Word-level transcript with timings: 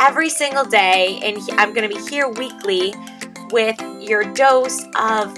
every 0.00 0.28
single 0.28 0.64
day. 0.64 1.20
And 1.22 1.38
I'm 1.52 1.72
going 1.72 1.88
to 1.88 1.94
be 1.94 2.00
here 2.08 2.28
weekly 2.28 2.94
with 3.50 3.80
your 4.00 4.24
dose 4.34 4.82
of 4.98 5.36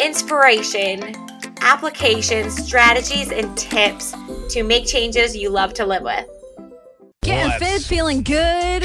inspiration, 0.00 1.14
applications, 1.60 2.56
strategies, 2.66 3.30
and 3.30 3.56
tips 3.56 4.14
to 4.50 4.62
make 4.62 4.86
changes 4.86 5.36
you 5.36 5.50
love 5.50 5.74
to 5.74 5.86
live 5.86 6.02
with. 6.02 6.26
Getting 7.22 7.58
fit, 7.58 7.82
feeling 7.82 8.22
good. 8.22 8.82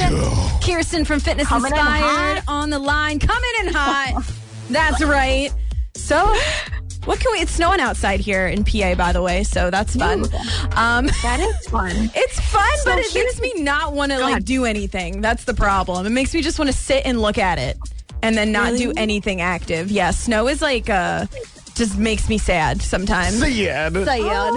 Kirsten 0.62 1.06
from 1.06 1.20
Fitness 1.20 1.48
Coming 1.48 1.72
Inspired 1.72 2.40
hot. 2.40 2.44
on 2.48 2.70
the 2.70 2.80
line, 2.80 3.20
coming 3.20 3.52
in 3.62 3.74
hot. 3.74 4.24
That's 4.70 5.04
right. 5.04 5.54
So, 5.96 6.36
what 7.06 7.20
can 7.20 7.32
we? 7.32 7.40
It's 7.40 7.52
snowing 7.52 7.80
outside 7.80 8.20
here 8.20 8.48
in 8.48 8.64
PA, 8.64 8.96
by 8.96 9.12
the 9.12 9.22
way, 9.22 9.44
so 9.44 9.70
that's 9.70 9.96
fun. 9.96 10.26
Um, 10.76 11.08
That 11.22 11.40
is 11.40 11.68
fun. 11.68 11.92
it's 12.16 12.40
fun, 12.40 12.70
but 12.84 13.00
it 13.00 13.12
here's 13.12 13.40
makes 13.40 13.56
me 13.56 13.64
not 13.64 13.94
want 13.94 14.12
to 14.12 14.20
like 14.20 14.44
do 14.44 14.66
anything. 14.66 15.22
That's 15.22 15.46
the 15.46 15.54
problem. 15.54 16.06
It 16.06 16.12
makes 16.12 16.34
me 16.34 16.42
just 16.42 16.60
want 16.60 16.70
to 16.72 16.78
sit 16.78 17.06
and 17.06 17.22
look 17.22 17.38
at 17.38 17.58
it, 17.60 17.78
and 18.22 18.36
then 18.36 18.52
not 18.52 18.78
do 18.78 18.92
anything 18.98 19.42
active. 19.42 19.92
Yeah, 19.92 20.12
snow 20.12 20.48
is 20.48 20.62
like 20.62 20.90
uh, 20.90 21.28
just 21.76 21.98
makes 21.98 22.28
me 22.30 22.38
sad 22.38 22.82
sometimes. 22.82 23.40
Sad. 23.40 23.94
Sad. 24.06 24.54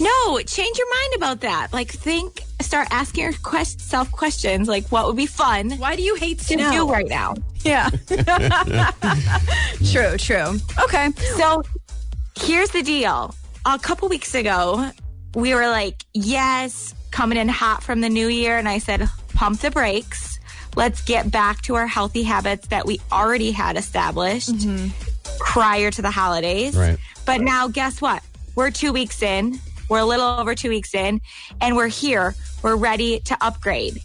No, 0.00 0.38
change 0.40 0.78
your 0.78 0.88
mind 0.90 1.14
about 1.16 1.40
that. 1.40 1.68
Like, 1.72 1.90
think, 1.90 2.42
start 2.60 2.88
asking 2.90 3.24
yourself 3.24 4.10
questions 4.10 4.68
like, 4.68 4.86
what 4.88 5.06
would 5.06 5.16
be 5.16 5.26
fun 5.26 5.72
Why 5.72 5.96
do 5.96 6.02
you 6.02 6.14
hate 6.14 6.38
to 6.38 6.44
snow? 6.44 6.72
do 6.72 6.90
right 6.90 7.08
now? 7.08 7.34
Yeah. 7.62 7.90
true, 9.90 10.16
true. 10.16 10.58
Okay. 10.84 11.10
So, 11.36 11.62
here's 12.40 12.70
the 12.70 12.82
deal. 12.82 13.34
A 13.66 13.78
couple 13.78 14.08
weeks 14.08 14.34
ago, 14.34 14.90
we 15.34 15.54
were 15.54 15.68
like, 15.68 16.04
yes, 16.14 16.94
coming 17.10 17.38
in 17.38 17.48
hot 17.48 17.82
from 17.82 18.00
the 18.00 18.08
new 18.08 18.28
year. 18.28 18.58
And 18.58 18.68
I 18.68 18.78
said, 18.78 19.08
pump 19.34 19.60
the 19.60 19.70
brakes. 19.70 20.38
Let's 20.76 21.02
get 21.02 21.30
back 21.30 21.62
to 21.62 21.74
our 21.74 21.86
healthy 21.86 22.22
habits 22.22 22.68
that 22.68 22.86
we 22.86 23.00
already 23.10 23.50
had 23.50 23.76
established 23.76 24.50
mm-hmm. 24.50 24.88
prior 25.38 25.90
to 25.90 26.02
the 26.02 26.10
holidays. 26.10 26.76
Right. 26.76 26.98
But 27.26 27.40
now, 27.40 27.68
guess 27.68 28.00
what? 28.00 28.22
We're 28.54 28.70
two 28.70 28.92
weeks 28.92 29.22
in. 29.22 29.58
We're 29.88 29.98
a 30.00 30.04
little 30.04 30.26
over 30.26 30.54
two 30.54 30.68
weeks 30.68 30.94
in, 30.94 31.20
and 31.60 31.76
we're 31.76 31.88
here. 31.88 32.34
We're 32.62 32.76
ready 32.76 33.20
to 33.20 33.36
upgrade. 33.40 34.02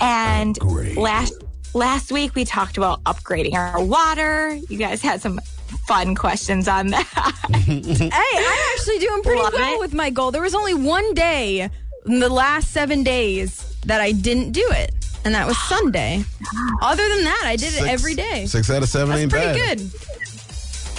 And 0.00 0.56
Upgrade. 0.62 0.96
last 0.96 1.32
last 1.74 2.12
week 2.12 2.34
we 2.34 2.44
talked 2.44 2.76
about 2.76 3.02
upgrading 3.04 3.54
our 3.54 3.82
water. 3.84 4.54
You 4.68 4.78
guys 4.78 5.02
had 5.02 5.20
some 5.20 5.40
fun 5.88 6.14
questions 6.14 6.68
on 6.68 6.88
that. 6.88 7.06
Hey, 7.66 8.10
I'm 8.12 8.72
actually 8.74 8.98
doing 8.98 9.22
pretty 9.22 9.40
Love 9.42 9.52
well 9.54 9.74
it. 9.74 9.80
with 9.80 9.94
my 9.94 10.10
goal. 10.10 10.30
There 10.30 10.42
was 10.42 10.54
only 10.54 10.74
one 10.74 11.14
day 11.14 11.68
in 12.06 12.20
the 12.20 12.28
last 12.28 12.70
seven 12.72 13.02
days 13.02 13.76
that 13.86 14.00
I 14.00 14.12
didn't 14.12 14.52
do 14.52 14.64
it, 14.70 14.92
and 15.24 15.34
that 15.34 15.46
was 15.46 15.58
Sunday. 15.66 16.24
Other 16.82 17.08
than 17.08 17.24
that, 17.24 17.42
I 17.46 17.56
did 17.56 17.74
it 17.74 17.82
every 17.88 18.14
day. 18.14 18.46
Six 18.46 18.70
out 18.70 18.82
of 18.82 18.88
seven 18.88 19.08
That's 19.10 19.22
ain't 19.22 19.30
pretty 19.32 19.58
bad. 19.58 19.78
good. 19.78 19.90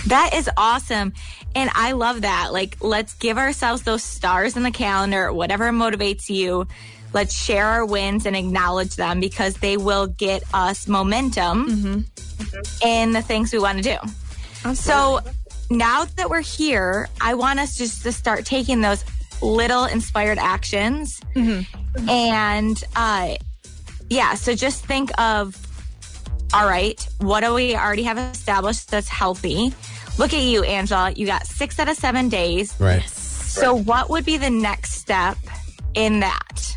That 0.09 0.31
is 0.33 0.49
awesome. 0.57 1.13
And 1.55 1.69
I 1.73 1.93
love 1.93 2.21
that. 2.21 2.51
Like, 2.51 2.77
let's 2.81 3.13
give 3.15 3.37
ourselves 3.37 3.83
those 3.83 4.03
stars 4.03 4.55
in 4.57 4.63
the 4.63 4.71
calendar, 4.71 5.31
whatever 5.31 5.69
motivates 5.71 6.29
you. 6.29 6.67
Let's 7.13 7.33
share 7.33 7.65
our 7.65 7.85
wins 7.85 8.25
and 8.25 8.35
acknowledge 8.35 8.95
them 8.95 9.19
because 9.19 9.55
they 9.55 9.77
will 9.77 10.07
get 10.07 10.43
us 10.53 10.87
momentum 10.87 12.05
in 12.83 13.13
the 13.13 13.21
things 13.21 13.53
we 13.53 13.59
want 13.59 13.83
to 13.83 13.97
do. 14.63 14.73
So 14.73 15.21
now 15.69 16.05
that 16.17 16.29
we're 16.29 16.41
here, 16.41 17.07
I 17.21 17.33
want 17.33 17.59
us 17.59 17.77
just 17.77 18.03
to 18.03 18.11
start 18.11 18.45
taking 18.45 18.81
those 18.81 19.03
little 19.41 19.85
inspired 19.85 20.37
actions. 20.37 21.21
And 22.09 22.83
uh, 22.95 23.35
yeah, 24.09 24.35
so 24.35 24.53
just 24.53 24.85
think 24.85 25.09
of 25.19 25.55
all 26.53 26.65
right, 26.65 27.05
what 27.19 27.41
do 27.41 27.53
we 27.53 27.75
already 27.75 28.03
have 28.03 28.17
established 28.17 28.89
that's 28.89 29.09
healthy? 29.09 29.73
Look 30.17 30.33
at 30.33 30.41
you, 30.41 30.63
Angela. 30.63 31.11
You 31.11 31.25
got 31.25 31.45
six 31.45 31.79
out 31.79 31.87
of 31.89 31.97
seven 31.97 32.29
days. 32.29 32.73
Right. 32.79 33.03
So, 33.07 33.75
what 33.75 34.09
would 34.09 34.25
be 34.25 34.37
the 34.37 34.49
next 34.49 34.93
step 34.93 35.37
in 35.93 36.19
that? 36.21 36.75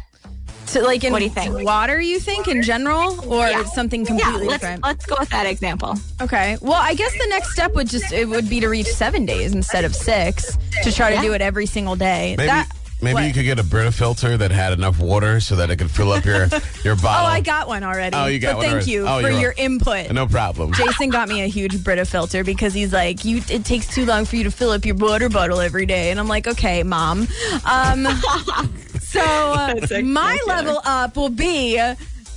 So, 0.66 0.82
like 0.82 1.02
in 1.02 1.12
What 1.12 1.18
do 1.18 1.24
you 1.24 1.30
think? 1.30 1.58
water, 1.64 2.00
you 2.00 2.20
think 2.20 2.46
in 2.46 2.62
general, 2.62 3.18
or 3.32 3.48
Yeah. 3.48 3.64
something 3.64 4.02
Yeah, 4.02 4.06
completely 4.06 4.46
let's 4.46 4.60
different? 4.62 4.84
let's 4.84 5.04
go 5.04 5.16
with 5.18 5.28
that 5.30 5.46
example. 5.46 5.96
Okay. 6.20 6.58
Well, 6.60 6.74
I 6.80 6.94
guess 6.94 7.12
the 7.18 7.26
next 7.28 7.52
step 7.52 7.74
would 7.74 7.88
just 7.88 8.12
it 8.12 8.28
would 8.28 8.48
be 8.48 8.60
to 8.60 8.68
reach 8.68 8.86
seven 8.86 9.26
days 9.26 9.52
instead 9.52 9.84
of 9.84 9.96
six 9.96 10.56
to 10.84 10.92
try 10.92 11.14
to 11.16 11.20
do 11.22 11.32
it 11.32 11.40
every 11.40 11.66
single 11.66 11.96
day. 11.96 12.34
Maybe 12.38 12.46
That- 12.46 12.68
maybe 13.02 13.14
what? 13.14 13.24
you 13.26 13.32
could 13.32 13.44
get 13.44 13.58
a 13.58 13.64
Brita 13.64 13.92
filter 13.92 14.36
that 14.36 14.50
had 14.50 14.72
enough 14.72 14.98
water 14.98 15.40
so 15.40 15.56
that 15.56 15.70
it 15.70 15.76
could 15.76 15.90
fill 15.90 16.12
up 16.12 16.24
your 16.24 16.48
your 16.84 16.96
bottle. 16.96 17.26
Oh. 17.26 17.30
I 17.30 17.40
got 17.40 17.68
one 17.68 17.82
already. 17.82 18.16
Oh, 18.16 18.26
you 18.26 18.38
got 18.38 18.52
but 18.52 18.56
one 18.56 18.64
thank 18.66 18.72
already. 18.74 18.90
you 18.90 19.06
Oh, 19.06 19.20
for 19.20 19.30
your 19.30 19.54
wel- 19.56 19.64
input. 19.66 20.10
No 20.12 20.26
problem. 20.26 20.72
Jason 20.74 21.10
got 21.10 21.28
me 21.28 21.42
a 21.42 21.46
huge 21.46 21.82
Brita 21.82 22.04
filter 22.04 22.44
because 22.44 22.74
he's 22.74 22.92
like, 22.92 23.24
"You, 23.24 23.42
it 23.50 23.64
takes 23.64 23.86
too 23.94 24.04
long 24.06 24.24
for 24.24 24.36
you 24.36 24.44
to 24.44 24.50
fill 24.50 24.70
up 24.70 24.84
your 24.84 24.96
water 24.96 25.28
bottle 25.28 25.60
every 25.60 25.86
day," 25.86 26.10
and 26.10 26.18
I'm 26.20 26.28
like, 26.28 26.46
"Okay, 26.46 26.82
mom." 26.82 27.26
Um, 27.64 28.06
so 29.00 29.20
uh, 29.20 29.74
my 30.02 30.38
level 30.46 30.80
up 30.84 31.16
will 31.16 31.28
be 31.30 31.80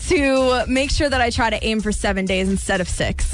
to 0.08 0.66
make 0.68 0.92
sure 0.92 1.10
that 1.10 1.22
I 1.22 1.30
try 1.30 1.50
to 1.50 1.64
aim 1.66 1.80
for 1.80 1.92
seven 1.92 2.26
days 2.26 2.50
instead 2.50 2.82
of 2.82 2.90
six. 2.90 3.34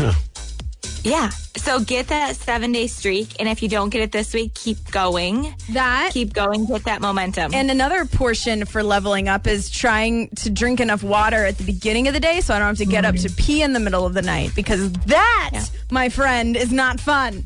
Yeah. 1.04 1.30
So 1.58 1.80
get 1.80 2.08
that 2.08 2.36
seven 2.36 2.72
day 2.72 2.88
streak, 2.88 3.40
and 3.40 3.48
if 3.50 3.62
you 3.64 3.70
don't 3.70 3.90
get 3.90 4.02
it 4.02 4.12
this 4.12 4.34
week, 4.34 4.54
keep 4.54 4.92
going. 4.92 5.54
That 5.72 6.12
Keep 6.14 6.34
going. 6.34 6.66
Get 6.66 6.84
that 6.86 7.02
momentum. 7.02 7.54
And 7.54 7.70
another 7.72 8.06
portion 8.06 8.66
for 8.66 8.84
leveling 8.84 9.28
up 9.28 9.48
is 9.48 9.70
trying 9.70 10.30
to 10.38 10.50
drink 10.50 10.80
enough 10.80 11.04
water 11.04 11.46
at 11.46 11.58
the 11.58 11.64
beginning 11.64 12.08
of 12.08 12.14
the 12.14 12.20
day 12.20 12.42
so 12.42 12.54
I 12.54 12.59
don't 12.59 12.68
have 12.70 12.78
to 12.78 12.86
get 12.86 13.06
up 13.06 13.16
to 13.16 13.30
pee 13.30 13.62
in 13.62 13.74
the 13.74 13.80
middle 13.80 14.06
of 14.06 14.14
the 14.14 14.22
night 14.22 14.52
because 14.56 14.92
that, 14.92 15.70
my 15.92 16.09
friend, 16.09 16.56
is 16.56 16.72
not 16.72 17.00
fun. 17.00 17.46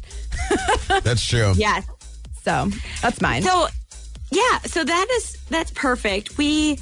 That's 1.04 1.26
true. 1.26 1.54
yes. 1.56 1.86
So 2.44 2.70
that's 3.02 3.22
mine. 3.22 3.42
So 3.44 3.68
yeah, 4.32 4.60
so 4.66 4.84
that 4.84 5.08
is 5.12 5.38
that's 5.50 5.72
perfect. 5.72 6.38
We 6.38 6.78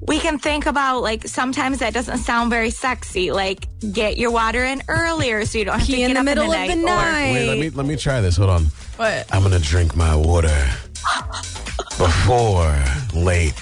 we 0.00 0.18
can 0.20 0.38
think 0.38 0.66
about 0.66 1.00
like 1.00 1.26
sometimes 1.26 1.78
that 1.78 1.94
doesn't 1.94 2.18
sound 2.18 2.50
very 2.50 2.70
sexy. 2.70 3.30
Like 3.32 3.68
get 3.92 4.16
your 4.18 4.30
water 4.30 4.64
in 4.64 4.82
earlier 4.88 5.44
so 5.46 5.58
you 5.58 5.64
don't 5.64 5.78
have 5.78 5.86
to 5.86 5.92
pee 5.92 5.98
get 5.98 6.10
in 6.10 6.14
the 6.14 6.20
up 6.20 6.24
middle 6.24 6.52
in 6.52 6.62
of 6.62 6.68
the 6.68 6.74
the 6.76 6.82
night. 6.86 6.92
or- 6.92 7.12
night. 7.12 7.32
Wait, 7.32 7.48
let 7.48 7.58
me 7.58 7.70
let 7.70 7.86
me 7.86 7.96
try 7.96 8.20
this. 8.20 8.36
Hold 8.36 8.50
on. 8.50 8.64
What? 8.96 9.26
I'm 9.32 9.42
gonna 9.42 9.58
drink 9.58 9.96
my 9.96 10.14
water 10.14 10.54
before 11.98 12.82
late 13.14 13.54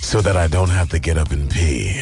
so 0.00 0.20
that 0.20 0.36
I 0.36 0.46
don't 0.48 0.70
have 0.70 0.90
to 0.90 0.98
get 0.98 1.16
up 1.18 1.30
and 1.32 1.50
pee. 1.50 2.00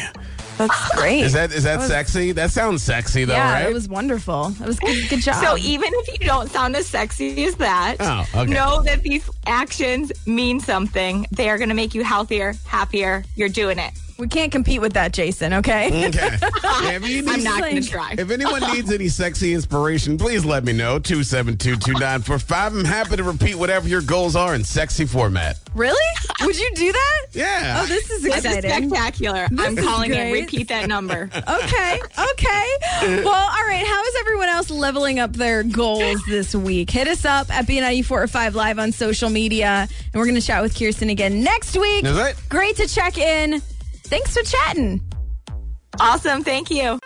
That's 0.57 0.95
great. 0.95 1.21
Is 1.21 1.33
that 1.33 1.51
is 1.51 1.63
that, 1.63 1.81
sexy? 1.81 2.31
That 2.31 2.51
sounds 2.51 2.83
sexy 2.83 3.25
though, 3.25 3.33
yeah, 3.33 3.53
right? 3.53 3.69
it 3.69 3.73
was 3.73 3.87
wonderful. 3.89 4.53
It 4.61 4.65
was 4.67 4.79
good, 4.79 5.09
good 5.09 5.21
job. 5.21 5.43
So 5.43 5.57
even 5.57 5.89
if 5.93 6.19
you 6.19 6.27
don't 6.27 6.49
sound 6.49 6.75
as 6.75 6.87
sexy 6.87 7.43
as 7.45 7.55
that, 7.55 7.97
Oh, 7.99 8.25
okay. 8.41 8.51
know 8.53 8.81
that 8.83 9.01
these 9.03 9.27
actions 9.47 10.11
mean 10.27 10.59
something. 10.59 11.25
They 11.31 11.49
are 11.49 11.57
going 11.57 11.69
to 11.69 11.75
make 11.75 11.93
you 11.95 12.03
healthier, 12.03 12.53
happier. 12.65 13.23
You're 13.35 13.49
doing 13.49 13.79
it. 13.79 13.93
We 14.17 14.27
can't 14.27 14.51
compete 14.51 14.81
with 14.81 14.93
that, 14.93 15.11
Jason. 15.13 15.53
Okay. 15.53 16.07
Okay. 16.09 16.37
Yeah, 16.83 16.91
if, 16.97 17.07
you 17.07 17.23
I'm 17.27 17.43
not 17.43 17.59
going 17.61 17.81
to 17.81 17.87
try. 17.87 18.15
if 18.17 18.29
anyone 18.29 18.61
needs 18.73 18.91
any 18.91 19.07
sexy 19.07 19.53
inspiration, 19.53 20.17
please 20.17 20.43
let 20.43 20.63
me 20.65 20.73
know. 20.73 20.99
272-2945. 20.99 22.51
I'm 22.77 22.83
happy 22.85 23.15
to 23.17 23.23
repeat 23.23 23.55
whatever 23.55 23.87
your 23.87 24.01
goals 24.01 24.35
are 24.35 24.55
in 24.55 24.63
sexy 24.63 25.05
format. 25.05 25.57
really? 25.75 25.95
Would 26.41 26.59
you 26.59 26.71
do 26.75 26.91
that? 26.91 27.25
Yeah. 27.31 27.79
Oh, 27.81 27.85
this 27.85 28.09
is 28.11 28.21
This 28.21 28.37
is 28.37 28.45
exciting. 28.45 28.89
spectacular. 28.89 29.47
I'm 29.57 29.77
is 29.77 29.85
calling 29.85 30.11
great. 30.11 30.31
it. 30.31 30.41
Repeat 30.41 30.67
that 30.69 30.87
number. 30.87 31.29
Okay, 31.53 31.99
okay. 32.31 33.21
Well, 33.23 33.33
all 33.33 33.65
right. 33.67 33.85
How 33.85 34.03
is 34.03 34.15
everyone 34.19 34.49
else 34.49 34.69
leveling 34.69 35.19
up 35.19 35.33
their 35.33 35.63
goals 35.63 36.21
this 36.25 36.53
week? 36.55 36.89
Hit 36.89 37.07
us 37.07 37.25
up 37.25 37.49
at 37.53 37.65
B945 37.67 38.53
Live 38.53 38.79
on 38.79 38.91
social 38.91 39.29
media, 39.29 39.87
and 39.89 40.13
we're 40.13 40.25
going 40.25 40.35
to 40.39 40.41
chat 40.45 40.61
with 40.61 40.77
Kirsten 40.77 41.09
again 41.09 41.43
next 41.43 41.77
week. 41.77 42.05
Is 42.05 42.17
it? 42.17 42.35
Great 42.49 42.75
to 42.77 42.87
check 42.87 43.17
in. 43.17 43.61
Thanks 44.13 44.37
for 44.37 44.43
chatting. 44.43 45.01
Awesome. 45.99 46.43
Thank 46.43 46.69
you. 46.69 46.99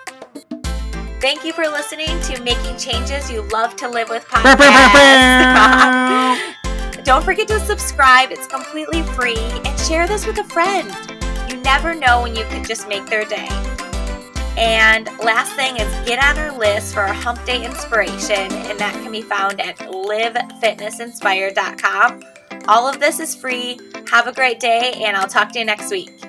Thank 1.21 1.45
you 1.45 1.53
for 1.53 1.63
listening 1.63 2.19
to 2.23 2.41
Making 2.43 2.75
Changes 2.75 3.31
You 3.31 3.43
Love 3.43 3.77
to 3.77 3.87
Live 3.87 4.09
with 4.09 4.25
podcast. 4.25 4.65
Don't 7.05 7.23
forget 7.23 7.47
to 7.47 7.61
subscribe, 7.61 8.33
it's 8.33 8.45
completely 8.45 9.03
free, 9.03 9.37
and 9.37 9.79
share 9.79 10.05
this 10.05 10.27
with 10.27 10.37
a 10.39 10.43
friend. 10.43 10.93
You 11.49 11.55
never 11.61 11.95
know 11.95 12.23
when 12.23 12.35
you 12.35 12.43
could 12.49 12.65
just 12.65 12.89
make 12.89 13.05
their 13.05 13.23
day. 13.23 13.47
And 14.57 15.05
last 15.19 15.53
thing 15.53 15.77
is 15.77 15.87
get 16.05 16.21
on 16.21 16.37
our 16.37 16.51
list 16.59 16.93
for 16.93 17.03
our 17.03 17.13
hump 17.13 17.41
day 17.45 17.63
inspiration, 17.63 18.51
and 18.51 18.77
that 18.79 18.91
can 19.01 19.13
be 19.13 19.21
found 19.21 19.61
at 19.61 19.77
livefitnessinspired.com. 19.77 22.23
All 22.67 22.85
of 22.85 22.99
this 22.99 23.21
is 23.21 23.33
free. 23.33 23.79
Have 24.11 24.27
a 24.27 24.33
great 24.33 24.59
day, 24.59 24.91
and 25.05 25.15
I'll 25.15 25.29
talk 25.29 25.53
to 25.53 25.59
you 25.59 25.63
next 25.63 25.89
week. 25.89 26.26